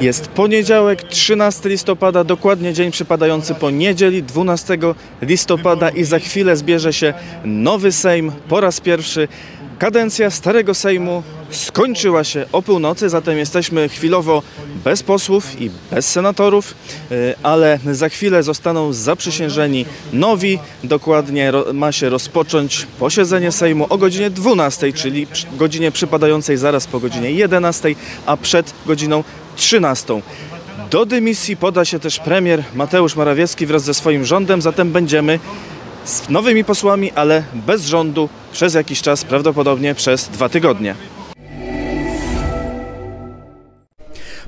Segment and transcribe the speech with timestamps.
[0.00, 4.78] Jest poniedziałek, 13 listopada, dokładnie dzień przypadający po niedzieli, 12
[5.22, 7.14] listopada i za chwilę zbierze się
[7.44, 9.28] nowy Sejm po raz pierwszy.
[9.78, 14.42] Kadencja Starego Sejmu skończyła się o północy, zatem jesteśmy chwilowo
[14.84, 16.74] bez posłów i bez senatorów,
[17.12, 20.58] y, ale za chwilę zostaną zaprzysiężeni nowi.
[20.84, 27.30] Dokładnie ma się rozpocząć posiedzenie Sejmu o godzinie 12, czyli godzinie przypadającej zaraz po godzinie
[27.30, 27.94] 11,
[28.26, 29.24] a przed godziną
[29.56, 30.20] 13.
[30.90, 35.38] Do dymisji poda się też premier Mateusz Morawiecki wraz ze swoim rządem, zatem będziemy
[36.04, 40.94] z nowymi posłami, ale bez rządu przez jakiś czas, prawdopodobnie przez dwa tygodnie.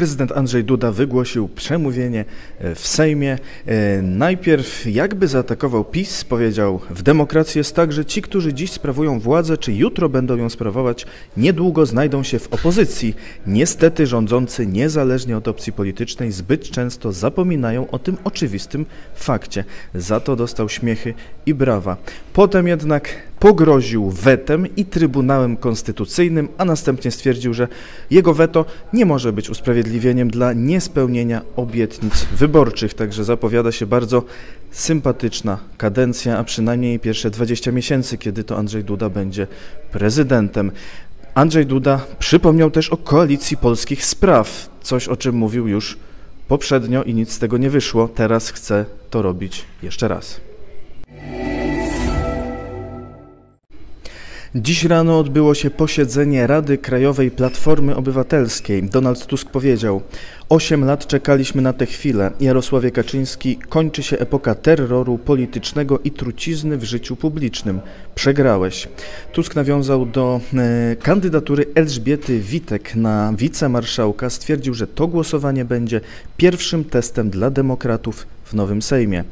[0.00, 2.24] Prezydent Andrzej Duda wygłosił przemówienie
[2.58, 3.38] e, w Sejmie.
[3.66, 9.20] E, Najpierw jakby zaatakował PiS, powiedział: W demokracji jest tak, że ci, którzy dziś sprawują
[9.20, 13.16] władzę, czy jutro będą ją sprawować, niedługo znajdą się w opozycji.
[13.46, 19.64] Niestety rządzący, niezależnie od opcji politycznej, zbyt często zapominają o tym oczywistym fakcie.
[19.94, 21.14] Za to dostał śmiechy
[21.46, 21.96] i brawa.
[22.32, 23.08] Potem jednak
[23.40, 27.68] pogroził wetem i Trybunałem Konstytucyjnym, a następnie stwierdził, że
[28.10, 32.94] jego weto nie może być usprawiedliwieniem dla niespełnienia obietnic wyborczych.
[32.94, 34.22] Także zapowiada się bardzo
[34.70, 39.46] sympatyczna kadencja, a przynajmniej pierwsze 20 miesięcy, kiedy to Andrzej Duda będzie
[39.92, 40.72] prezydentem.
[41.34, 45.98] Andrzej Duda przypomniał też o koalicji polskich spraw, coś o czym mówił już
[46.48, 48.08] poprzednio i nic z tego nie wyszło.
[48.08, 50.40] Teraz chce to robić jeszcze raz.
[54.54, 58.82] Dziś rano odbyło się posiedzenie Rady Krajowej Platformy Obywatelskiej.
[58.82, 60.02] Donald Tusk powiedział:
[60.48, 62.30] Osiem lat czekaliśmy na tę chwilę.
[62.40, 67.80] Jarosławie Kaczyński kończy się epoka terroru politycznego i trucizny w życiu publicznym.
[68.14, 68.88] Przegrałeś.
[69.32, 74.30] Tusk nawiązał do e, kandydatury Elżbiety Witek na wicemarszałka.
[74.30, 76.00] Stwierdził, że to głosowanie będzie
[76.36, 79.24] pierwszym testem dla demokratów w nowym Sejmie.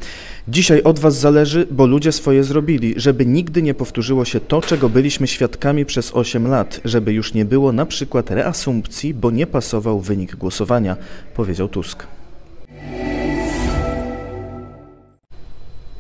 [0.49, 4.89] Dzisiaj od Was zależy, bo ludzie swoje zrobili, żeby nigdy nie powtórzyło się to, czego
[4.89, 10.01] byliśmy świadkami przez 8 lat, żeby już nie było na przykład reasumpcji, bo nie pasował
[10.01, 10.97] wynik głosowania,
[11.35, 12.18] powiedział Tusk.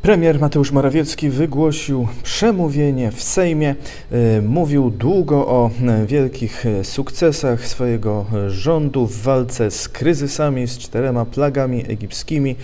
[0.09, 3.75] Premier Mateusz Morawiecki wygłosił przemówienie w Sejmie.
[4.13, 10.79] E, Mówił długo o e, wielkich e, sukcesach swojego rządu w walce z kryzysami, z
[10.79, 12.57] czterema plagami egipskimi.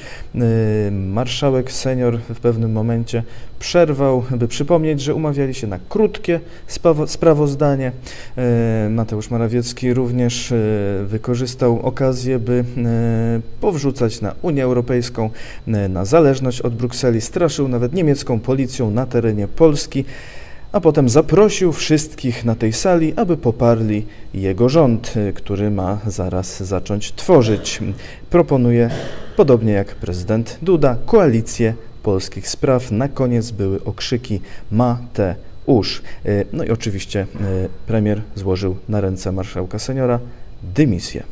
[0.90, 3.22] Marszałek senior w pewnym momencie
[3.58, 6.40] przerwał, by przypomnieć, że umawiali się na krótkie
[7.06, 7.92] sprawozdanie.
[8.90, 10.54] Mateusz Morawiecki również
[11.04, 12.64] wykorzystał okazję, by
[13.60, 15.30] powrzucać na Unię Europejską,
[15.66, 17.20] na zależność od Brukseli.
[17.34, 20.04] Straszył nawet niemiecką policją na terenie Polski,
[20.72, 27.12] a potem zaprosił wszystkich na tej sali, aby poparli jego rząd, który ma zaraz zacząć
[27.12, 27.80] tworzyć.
[28.30, 28.90] Proponuje,
[29.36, 32.90] podobnie jak prezydent Duda, koalicję polskich spraw.
[32.90, 34.40] Na koniec były okrzyki
[34.70, 36.02] Mateusz.
[36.24, 37.26] E, No i oczywiście e,
[37.86, 40.20] premier złożył na ręce marszałka seniora
[40.74, 41.22] dymisję.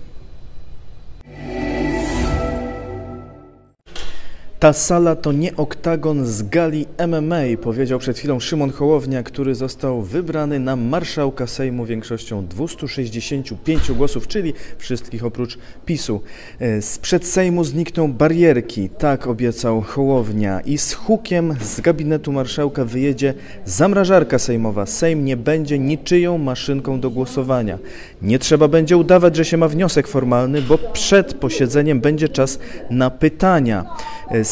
[4.63, 10.03] Ta sala to nie oktagon z gali MMA, powiedział przed chwilą Szymon Hołownia, który został
[10.03, 16.21] wybrany na marszałka Sejmu większością 265 głosów, czyli wszystkich oprócz PiSu.
[16.61, 23.35] E, Sprzed Sejmu znikną barierki, tak obiecał Hołownia i z hukiem z gabinetu marszałka wyjedzie
[23.65, 24.87] zamrażarka sejmowa.
[24.87, 27.79] Sejm nie będzie niczyją maszynką do głosowania.
[28.23, 32.59] Nie trzeba będzie udawać, że się ma wniosek formalny, bo przed posiedzeniem będzie czas
[32.91, 33.85] na pytania.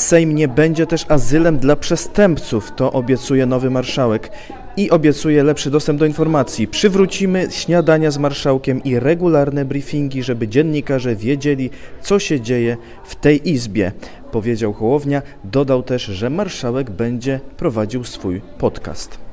[0.00, 4.30] Sejm nie będzie też azylem dla przestępców, to obiecuje nowy marszałek.
[4.76, 6.68] I obiecuje lepszy dostęp do informacji.
[6.68, 11.70] Przywrócimy śniadania z marszałkiem i regularne briefingi, żeby dziennikarze wiedzieli,
[12.02, 13.92] co się dzieje w tej izbie,
[14.32, 15.22] powiedział Hołownia.
[15.44, 19.29] Dodał też, że marszałek będzie prowadził swój podcast.